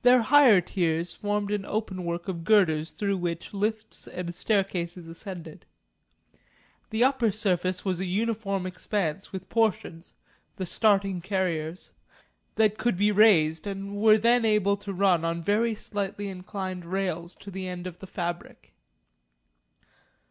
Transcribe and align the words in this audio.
Their 0.00 0.22
higher 0.22 0.62
tiers 0.62 1.12
formed 1.12 1.50
an 1.50 1.66
openwork 1.66 2.28
of 2.28 2.44
girders 2.44 2.92
through 2.92 3.18
which 3.18 3.52
lifts 3.52 4.08
and 4.08 4.34
staircases 4.34 5.06
ascended. 5.06 5.66
The 6.88 7.04
upper 7.04 7.30
surface 7.30 7.84
was 7.84 8.00
a 8.00 8.06
uniform 8.06 8.64
expanse, 8.64 9.32
with 9.34 9.50
portions 9.50 10.14
the 10.56 10.64
starting 10.64 11.20
carriers 11.20 11.92
that 12.54 12.78
could 12.78 12.96
be 12.96 13.12
raised 13.12 13.66
and 13.66 13.98
were 13.98 14.16
then 14.16 14.46
able 14.46 14.78
to 14.78 14.94
run 14.94 15.26
on 15.26 15.42
very 15.42 15.74
slightly 15.74 16.28
inclined 16.30 16.86
rails 16.86 17.34
to 17.34 17.50
the 17.50 17.68
end 17.68 17.86
of 17.86 17.98
the 17.98 18.06
fabric. 18.06 18.72